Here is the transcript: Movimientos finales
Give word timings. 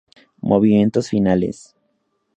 Movimientos 0.41 1.09
finales 1.09 1.75